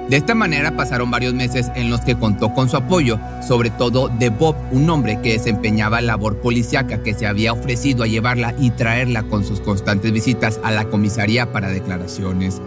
De 0.10 0.18
esta 0.18 0.34
manera 0.34 0.76
pasaron 0.76 1.12
varios 1.12 1.36
meses 1.36 1.72
en 1.76 1.92
los 1.92 2.02
que 2.02 2.18
contó 2.18 2.52
con 2.56 2.68
su 2.68 2.78
apoyo, 2.78 3.20
sobre 3.48 3.70
todo 3.70 4.10
de 4.10 4.30
Bob, 4.30 4.56
un 4.72 4.90
hombre 4.90 5.20
que 5.22 5.34
desempeñaba 5.34 6.02
labor 6.02 6.38
policíaca 6.38 7.04
que 7.04 7.14
se 7.14 7.28
había 7.28 7.54
ofrecido 7.54 8.04
a 8.04 8.08
llevarla 8.08 8.56
y 8.60 8.72
traerla 8.72 9.22
con 9.24 9.44
sus 9.44 9.62
constantes 9.62 10.12
visitas 10.12 10.60
a 10.64 10.72
la 10.72 10.86
comisaría 10.86 11.52
para 11.52 11.70
declaraciones. 11.70 12.60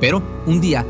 Pero 0.00 0.20
un 0.46 0.60
día 0.60 0.84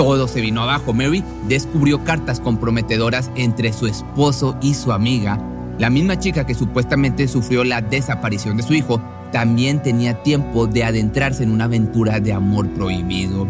todo 0.00 0.28
se 0.28 0.40
vino 0.40 0.62
abajo. 0.62 0.94
Mary 0.94 1.22
descubrió 1.46 2.02
cartas 2.04 2.40
comprometedoras 2.40 3.30
entre 3.34 3.70
su 3.70 3.86
esposo 3.86 4.56
y 4.62 4.72
su 4.72 4.92
amiga. 4.92 5.38
La 5.78 5.90
misma 5.90 6.18
chica 6.18 6.46
que 6.46 6.54
supuestamente 6.54 7.28
sufrió 7.28 7.64
la 7.64 7.82
desaparición 7.82 8.56
de 8.56 8.62
su 8.62 8.72
hijo 8.72 8.98
también 9.30 9.82
tenía 9.82 10.22
tiempo 10.22 10.66
de 10.66 10.84
adentrarse 10.84 11.42
en 11.42 11.50
una 11.50 11.64
aventura 11.64 12.18
de 12.18 12.32
amor 12.32 12.66
prohibido. 12.70 13.46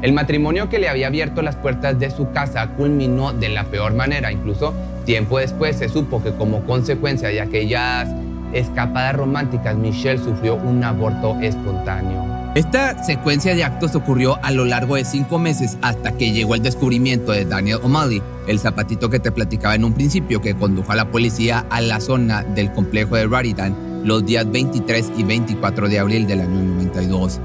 El 0.00 0.12
matrimonio 0.12 0.68
que 0.68 0.78
le 0.78 0.88
había 0.88 1.08
abierto 1.08 1.42
las 1.42 1.56
puertas 1.56 1.98
de 1.98 2.12
su 2.12 2.30
casa 2.30 2.68
culminó 2.76 3.32
de 3.32 3.48
la 3.48 3.64
peor 3.64 3.92
manera. 3.92 4.30
Incluso 4.30 4.74
tiempo 5.04 5.40
después 5.40 5.78
se 5.78 5.88
supo 5.88 6.22
que 6.22 6.30
como 6.32 6.62
consecuencia 6.62 7.30
de 7.30 7.40
aquellas 7.40 8.08
escapadas 8.52 9.16
románticas, 9.16 9.74
Michelle 9.74 10.22
sufrió 10.22 10.54
un 10.54 10.84
aborto 10.84 11.36
espontáneo. 11.40 12.27
Esta 12.58 13.04
secuencia 13.04 13.54
de 13.54 13.62
actos 13.62 13.94
ocurrió 13.94 14.36
a 14.42 14.50
lo 14.50 14.64
largo 14.64 14.96
de 14.96 15.04
cinco 15.04 15.38
meses 15.38 15.78
hasta 15.80 16.10
que 16.10 16.32
llegó 16.32 16.56
el 16.56 16.62
descubrimiento 16.62 17.30
de 17.30 17.44
Daniel 17.44 17.78
O'Malley, 17.84 18.20
el 18.48 18.58
zapatito 18.58 19.08
que 19.08 19.20
te 19.20 19.30
platicaba 19.30 19.76
en 19.76 19.84
un 19.84 19.92
principio 19.92 20.40
que 20.40 20.56
condujo 20.56 20.90
a 20.90 20.96
la 20.96 21.08
policía 21.08 21.64
a 21.70 21.80
la 21.80 22.00
zona 22.00 22.42
del 22.42 22.72
complejo 22.72 23.14
de 23.14 23.28
Raritan 23.28 23.76
los 24.02 24.26
días 24.26 24.50
23 24.50 25.12
y 25.16 25.22
24 25.22 25.88
de 25.88 26.00
abril 26.00 26.26
del 26.26 26.40
año 26.40 26.60
92. 26.60 27.38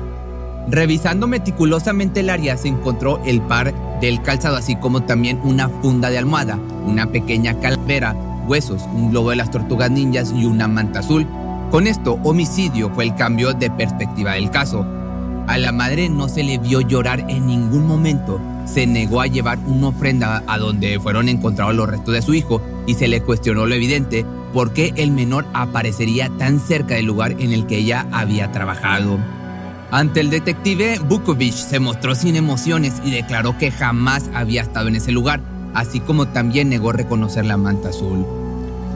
Revisando 0.70 1.27
meticulosamente 1.27 2.22
el 2.22 2.32
área 2.32 2.58
se 2.58 2.70
encontró 2.70 3.22
el 3.24 3.39
par 3.43 3.72
del 4.01 4.20
calzado 4.24 4.58
así 4.58 4.77
como 4.77 5.03
también 5.03 5.39
una 5.43 5.70
funda 5.70 6.10
de 6.10 6.17
almohada, 6.17 6.58
una 6.88 7.05
pequeña 7.05 7.60
calavera, 7.60 8.15
huesos, 8.48 8.82
un 8.91 9.12
globo 9.12 9.29
de 9.29 9.36
las 9.36 9.51
tortugas 9.51 9.91
ninjas 9.91 10.34
y 10.36 10.46
una 10.46 10.67
manta 10.67 11.01
azul. 11.01 11.27
Con 11.70 11.86
esto, 11.86 12.17
homicidio 12.24 12.89
fue 12.96 13.03
el 13.03 13.13
cambio 13.13 13.53
de 13.53 13.70
perspectiva 13.70 14.32
del 14.32 14.50
caso. 14.50 15.02
A 15.47 15.57
la 15.57 15.73
madre 15.73 16.07
no 16.07 16.29
se 16.29 16.41
le 16.41 16.57
vio 16.57 16.79
llorar 16.79 17.25
en 17.29 17.47
ningún 17.47 17.85
momento. 17.85 18.39
Se 18.65 18.88
negó 18.88 19.19
a 19.19 19.27
llevar 19.27 19.59
una 19.59 19.89
ofrenda 19.89 20.41
a 20.47 20.57
donde 20.57 21.00
fueron 21.00 21.27
encontrados 21.27 21.75
los 21.75 21.89
restos 21.89 22.13
de 22.13 22.21
su 22.21 22.33
hijo 22.33 22.62
y 22.88 22.93
se 22.93 23.09
le 23.09 23.21
cuestionó 23.21 23.65
lo 23.65 23.75
evidente, 23.75 24.25
por 24.53 24.71
qué 24.71 24.93
el 24.95 25.12
menor 25.12 25.45
aparecería 25.53 26.29
tan 26.38 26.59
cerca 26.59 26.95
del 26.95 27.05
lugar 27.05 27.35
en 27.39 27.51
el 27.51 27.65
que 27.65 27.77
ella 27.77 28.07
había 28.12 28.51
trabajado. 28.53 29.19
Ante 29.91 30.21
el 30.21 30.29
detective, 30.29 30.97
Bukovic 31.07 31.53
se 31.53 31.79
mostró 31.79 32.15
sin 32.15 32.35
emociones 32.35 33.01
y 33.03 33.12
declaró 33.12 33.57
que 33.57 33.69
jamás 33.69 34.29
había 34.33 34.62
estado 34.62 34.88
en 34.88 34.95
ese 34.95 35.12
lugar, 35.12 35.41
así 35.73 36.00
como 36.00 36.29
también 36.29 36.69
negó 36.69 36.93
reconocer 36.93 37.45
la 37.45 37.57
manta 37.57 37.89
azul. 37.89 38.25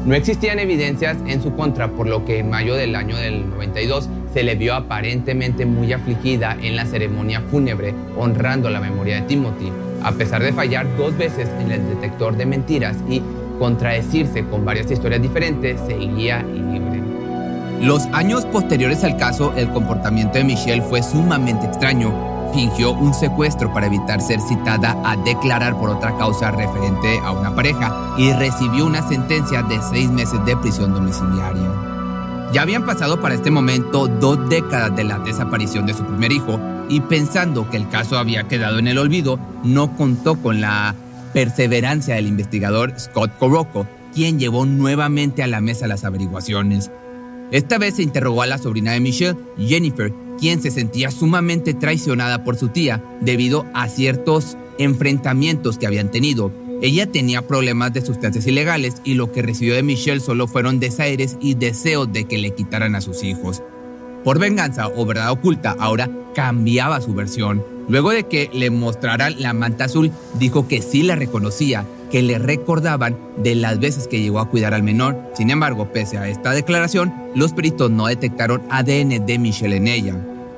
No 0.05 0.15
existían 0.15 0.57
evidencias 0.57 1.17
en 1.27 1.43
su 1.43 1.53
contra, 1.53 1.91
por 1.91 2.07
lo 2.07 2.23
que 2.23 2.39
en 2.39 2.49
mayo 2.49 2.75
del 2.75 2.95
año 2.95 3.17
del 3.17 3.49
92 3.49 4.09
se 4.37 4.43
le 4.43 4.53
vio 4.53 4.75
aparentemente 4.75 5.65
muy 5.65 5.91
afligida 5.93 6.55
en 6.61 6.75
la 6.75 6.85
ceremonia 6.85 7.41
fúnebre, 7.49 7.95
honrando 8.15 8.69
la 8.69 8.79
memoria 8.79 9.15
de 9.15 9.21
Timothy, 9.23 9.71
a 10.03 10.11
pesar 10.11 10.43
de 10.43 10.53
fallar 10.53 10.85
dos 10.95 11.17
veces 11.17 11.49
en 11.59 11.71
el 11.71 11.89
detector 11.89 12.37
de 12.37 12.45
mentiras 12.45 12.97
y 13.09 13.23
contradecirse 13.57 14.45
con 14.45 14.63
varias 14.63 14.91
historias 14.91 15.23
diferentes, 15.23 15.81
seguía 15.87 16.43
libre. 16.43 17.01
Los 17.81 18.05
años 18.13 18.45
posteriores 18.45 19.03
al 19.03 19.17
caso, 19.17 19.55
el 19.57 19.69
comportamiento 19.69 20.37
de 20.37 20.43
Michelle 20.43 20.83
fue 20.83 21.01
sumamente 21.01 21.65
extraño. 21.65 22.13
Fingió 22.53 22.91
un 22.91 23.15
secuestro 23.15 23.73
para 23.73 23.87
evitar 23.87 24.21
ser 24.21 24.39
citada 24.39 25.01
a 25.03 25.17
declarar 25.17 25.75
por 25.79 25.89
otra 25.89 26.15
causa 26.15 26.51
referente 26.51 27.17
a 27.23 27.31
una 27.31 27.55
pareja 27.55 28.13
y 28.19 28.31
recibió 28.33 28.85
una 28.85 29.01
sentencia 29.01 29.63
de 29.63 29.81
seis 29.81 30.11
meses 30.11 30.45
de 30.45 30.55
prisión 30.57 30.93
domiciliaria. 30.93 31.96
Ya 32.53 32.61
habían 32.61 32.85
pasado 32.85 33.21
para 33.21 33.35
este 33.35 33.51
momento 33.51 34.07
dos 34.07 34.49
décadas 34.49 34.95
de 34.95 35.03
la 35.03 35.19
desaparición 35.19 35.85
de 35.85 35.93
su 35.93 36.05
primer 36.05 36.31
hijo 36.31 36.59
y 36.89 37.01
pensando 37.01 37.69
que 37.69 37.77
el 37.77 37.89
caso 37.89 38.17
había 38.17 38.47
quedado 38.47 38.79
en 38.79 38.87
el 38.87 38.97
olvido, 38.97 39.37
no 39.63 39.95
contó 39.97 40.35
con 40.35 40.61
la 40.61 40.95
perseverancia 41.33 42.15
del 42.15 42.27
investigador 42.27 42.93
Scott 42.97 43.37
Corocco, 43.37 43.85
quien 44.13 44.39
llevó 44.39 44.65
nuevamente 44.65 45.43
a 45.43 45.47
la 45.47 45.59
mesa 45.59 45.87
las 45.87 46.05
averiguaciones. 46.05 46.89
Esta 47.51 47.77
vez 47.77 47.95
se 47.95 48.03
interrogó 48.03 48.41
a 48.41 48.47
la 48.47 48.57
sobrina 48.57 48.93
de 48.93 49.01
Michelle, 49.01 49.37
Jennifer, 49.57 50.13
quien 50.39 50.61
se 50.61 50.71
sentía 50.71 51.11
sumamente 51.11 51.73
traicionada 51.73 52.43
por 52.43 52.55
su 52.55 52.69
tía 52.69 53.03
debido 53.19 53.65
a 53.73 53.89
ciertos 53.89 54.57
enfrentamientos 54.77 55.77
que 55.77 55.87
habían 55.87 56.11
tenido. 56.11 56.51
Ella 56.81 57.11
tenía 57.11 57.47
problemas 57.47 57.91
de 57.93 58.05
sustancias 58.05 58.45
ilegales 58.45 59.01
y 59.03 59.15
lo 59.15 59.31
que 59.31 59.41
recibió 59.41 59.73
de 59.73 59.83
Michelle 59.83 60.19
solo 60.19 60.47
fueron 60.47 60.79
desaires 60.79 61.37
y 61.41 61.55
deseos 61.55 62.11
de 62.13 62.25
que 62.25 62.37
le 62.37 62.51
quitaran 62.51 62.95
a 62.95 63.01
sus 63.01 63.23
hijos. 63.23 63.63
Por 64.23 64.39
venganza 64.39 64.87
o 64.87 65.05
verdad 65.05 65.31
oculta, 65.31 65.75
ahora 65.79 66.09
cambiaba 66.35 67.01
su 67.01 67.13
versión. 67.13 67.63
Luego 67.89 68.11
de 68.11 68.25
que 68.25 68.49
le 68.53 68.69
mostraran 68.69 69.41
la 69.41 69.53
manta 69.53 69.85
azul, 69.85 70.11
dijo 70.37 70.67
que 70.67 70.81
sí 70.81 71.01
la 71.01 71.15
reconocía 71.15 71.85
que 72.11 72.21
le 72.21 72.39
recordaban 72.39 73.17
de 73.37 73.55
las 73.55 73.79
veces 73.79 74.07
que 74.07 74.21
llegó 74.21 74.39
a 74.39 74.49
cuidar 74.49 74.73
al 74.73 74.83
menor. 74.83 75.17
Sin 75.35 75.49
embargo, 75.49 75.91
pese 75.91 76.17
a 76.17 76.27
esta 76.27 76.51
declaración, 76.51 77.13
los 77.35 77.53
peritos 77.53 77.91
no 77.91 78.07
detectaron 78.07 78.61
ADN 78.69 79.25
de 79.25 79.39
Michelle 79.39 79.77
en 79.77 79.87
ella. 79.87 80.15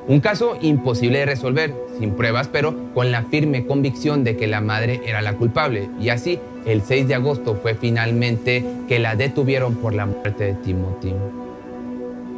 Un 0.08 0.22
caso 0.22 0.58
imposible 0.62 1.20
de 1.20 1.26
resolver, 1.26 1.76
sin 2.00 2.12
pruebas, 2.12 2.48
pero 2.48 2.94
con 2.94 3.12
la 3.12 3.24
firme 3.24 3.66
convicción 3.66 4.24
de 4.24 4.38
que 4.38 4.48
la 4.48 4.62
madre 4.62 5.02
era 5.06 5.22
la 5.22 5.36
culpable. 5.36 5.90
Y 6.00 6.10
así, 6.10 6.40
el 6.66 6.82
6 6.82 7.08
de 7.08 7.16
agosto 7.16 7.56
fue 7.62 7.76
finalmente 7.76 8.66
que 8.88 9.00
la 9.00 9.16
detuvieron 9.16 9.76
por 9.76 9.94
la 9.94 10.08
muerte 10.08 10.46
de 10.46 10.54
Timothy. 10.56 11.14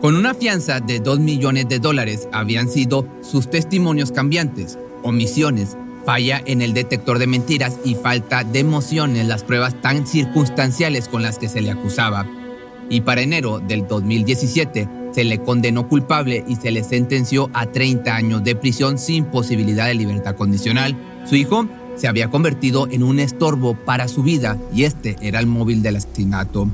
Con 0.01 0.15
una 0.15 0.33
fianza 0.33 0.79
de 0.79 0.99
2 0.99 1.19
millones 1.19 1.69
de 1.69 1.79
dólares 1.79 2.27
habían 2.31 2.67
sido 2.67 3.05
sus 3.21 3.49
testimonios 3.49 4.11
cambiantes, 4.11 4.79
omisiones, 5.03 5.77
falla 6.05 6.41
en 6.45 6.61
el 6.61 6.73
detector 6.73 7.19
de 7.19 7.27
mentiras 7.27 7.77
y 7.85 7.95
falta 7.95 8.43
de 8.43 8.59
emoción 8.59 9.15
en 9.15 9.29
las 9.29 9.43
pruebas 9.43 9.79
tan 9.81 10.07
circunstanciales 10.07 11.07
con 11.07 11.21
las 11.21 11.37
que 11.37 11.47
se 11.47 11.61
le 11.61 11.71
acusaba. 11.71 12.25
Y 12.89 13.01
para 13.01 13.21
enero 13.21 13.59
del 13.59 13.87
2017 13.87 14.89
se 15.11 15.23
le 15.23 15.39
condenó 15.39 15.87
culpable 15.87 16.43
y 16.47 16.55
se 16.55 16.71
le 16.71 16.83
sentenció 16.83 17.49
a 17.53 17.65
30 17.67 18.15
años 18.15 18.43
de 18.43 18.55
prisión 18.55 18.97
sin 18.97 19.25
posibilidad 19.25 19.87
de 19.87 19.95
libertad 19.95 20.35
condicional. 20.35 20.95
Su 21.25 21.35
hijo 21.35 21.67
se 21.95 22.07
había 22.07 22.29
convertido 22.29 22.87
en 22.89 23.03
un 23.03 23.19
estorbo 23.19 23.75
para 23.75 24.07
su 24.07 24.23
vida 24.23 24.57
y 24.73 24.83
este 24.83 25.15
era 25.21 25.39
el 25.39 25.47
móvil 25.47 25.81
del 25.81 25.97
asesinato. 25.97 26.67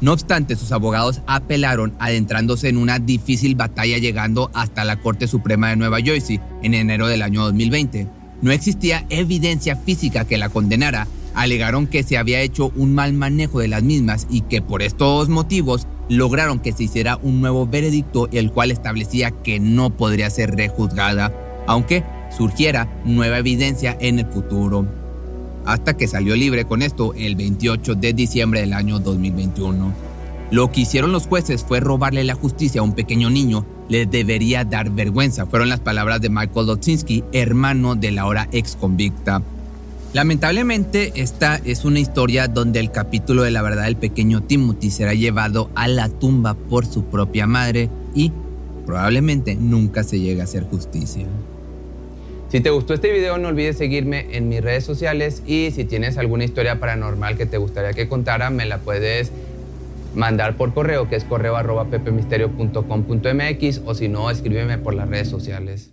No 0.00 0.12
obstante, 0.12 0.56
sus 0.56 0.72
abogados 0.72 1.20
apelaron 1.26 1.92
adentrándose 1.98 2.68
en 2.68 2.78
una 2.78 2.98
difícil 2.98 3.54
batalla 3.54 3.98
llegando 3.98 4.50
hasta 4.54 4.84
la 4.84 5.00
Corte 5.00 5.26
Suprema 5.26 5.68
de 5.68 5.76
Nueva 5.76 6.00
Jersey 6.00 6.40
en 6.62 6.72
enero 6.72 7.06
del 7.06 7.22
año 7.22 7.42
2020. 7.44 8.06
No 8.40 8.50
existía 8.50 9.04
evidencia 9.10 9.76
física 9.76 10.24
que 10.24 10.38
la 10.38 10.48
condenara. 10.48 11.06
Alegaron 11.34 11.86
que 11.86 12.02
se 12.02 12.16
había 12.16 12.40
hecho 12.40 12.72
un 12.76 12.94
mal 12.94 13.12
manejo 13.12 13.60
de 13.60 13.68
las 13.68 13.82
mismas 13.82 14.26
y 14.30 14.40
que 14.42 14.62
por 14.62 14.82
estos 14.82 15.28
motivos 15.28 15.86
lograron 16.10 16.58
que 16.58 16.72
se 16.72 16.84
hiciera 16.84 17.18
un 17.22 17.40
nuevo 17.40 17.66
veredicto 17.66 18.28
el 18.32 18.50
cual 18.50 18.72
establecía 18.72 19.30
que 19.30 19.60
no 19.60 19.96
podría 19.96 20.28
ser 20.28 20.56
rejuzgada, 20.56 21.32
aunque 21.66 22.04
surgiera 22.36 23.00
nueva 23.04 23.38
evidencia 23.38 23.96
en 24.00 24.18
el 24.18 24.26
futuro. 24.26 24.86
Hasta 25.64 25.96
que 25.96 26.08
salió 26.08 26.34
libre 26.34 26.64
con 26.64 26.82
esto 26.82 27.14
el 27.14 27.36
28 27.36 27.94
de 27.94 28.12
diciembre 28.12 28.60
del 28.60 28.72
año 28.72 28.98
2021. 28.98 29.94
Lo 30.50 30.72
que 30.72 30.80
hicieron 30.80 31.12
los 31.12 31.28
jueces 31.28 31.64
fue 31.64 31.78
robarle 31.78 32.24
la 32.24 32.34
justicia 32.34 32.80
a 32.80 32.84
un 32.84 32.94
pequeño 32.94 33.30
niño 33.30 33.64
le 33.88 34.06
debería 34.06 34.64
dar 34.64 34.90
vergüenza, 34.90 35.46
fueron 35.46 35.68
las 35.68 35.80
palabras 35.80 36.20
de 36.20 36.30
Michael 36.30 36.66
Lotzinski, 36.66 37.24
hermano 37.32 37.96
de 37.96 38.12
la 38.12 38.22
ahora 38.22 38.48
ex 38.52 38.76
convicta. 38.76 39.42
Lamentablemente, 40.12 41.12
esta 41.14 41.60
es 41.64 41.84
una 41.84 42.00
historia 42.00 42.48
donde 42.48 42.80
el 42.80 42.90
capítulo 42.90 43.44
de 43.44 43.52
la 43.52 43.62
verdad 43.62 43.84
del 43.84 43.96
pequeño 43.96 44.42
Timothy 44.42 44.90
será 44.90 45.14
llevado 45.14 45.70
a 45.76 45.86
la 45.86 46.08
tumba 46.08 46.54
por 46.54 46.84
su 46.84 47.04
propia 47.04 47.46
madre 47.46 47.88
y 48.12 48.32
probablemente 48.86 49.54
nunca 49.54 50.02
se 50.02 50.18
llegue 50.18 50.40
a 50.40 50.44
hacer 50.44 50.64
justicia. 50.64 51.26
Si 52.48 52.60
te 52.60 52.70
gustó 52.70 52.94
este 52.94 53.12
video 53.12 53.38
no 53.38 53.46
olvides 53.48 53.78
seguirme 53.78 54.36
en 54.36 54.48
mis 54.48 54.60
redes 54.60 54.82
sociales 54.82 55.44
y 55.46 55.70
si 55.70 55.84
tienes 55.84 56.18
alguna 56.18 56.42
historia 56.42 56.80
paranormal 56.80 57.36
que 57.36 57.46
te 57.46 57.58
gustaría 57.58 57.92
que 57.92 58.08
contara 58.08 58.50
me 58.50 58.66
la 58.66 58.78
puedes 58.78 59.30
mandar 60.16 60.56
por 60.56 60.74
correo, 60.74 61.08
que 61.08 61.14
es 61.14 61.22
correo 61.22 61.54
arroba 61.54 61.84
pepemisterio.com.mx 61.84 63.82
o 63.84 63.94
si 63.94 64.08
no, 64.08 64.28
escríbeme 64.28 64.78
por 64.78 64.94
las 64.94 65.08
redes 65.08 65.28
sociales. 65.28 65.92